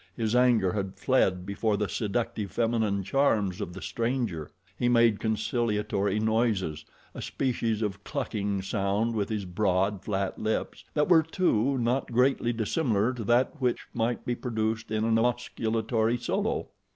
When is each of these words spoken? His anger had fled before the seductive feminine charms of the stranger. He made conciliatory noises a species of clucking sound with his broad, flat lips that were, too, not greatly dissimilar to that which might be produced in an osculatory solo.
His 0.17 0.35
anger 0.35 0.73
had 0.73 0.95
fled 0.97 1.45
before 1.45 1.77
the 1.77 1.87
seductive 1.87 2.49
feminine 2.51 3.03
charms 3.03 3.61
of 3.61 3.73
the 3.73 3.83
stranger. 3.83 4.49
He 4.75 4.89
made 4.89 5.19
conciliatory 5.19 6.19
noises 6.19 6.85
a 7.13 7.21
species 7.21 7.83
of 7.83 8.03
clucking 8.03 8.63
sound 8.63 9.13
with 9.13 9.29
his 9.29 9.45
broad, 9.45 10.01
flat 10.01 10.39
lips 10.39 10.85
that 10.95 11.07
were, 11.07 11.21
too, 11.21 11.77
not 11.77 12.11
greatly 12.11 12.51
dissimilar 12.51 13.13
to 13.13 13.23
that 13.25 13.61
which 13.61 13.85
might 13.93 14.25
be 14.25 14.33
produced 14.33 14.89
in 14.89 15.03
an 15.05 15.19
osculatory 15.19 16.17
solo. 16.17 16.69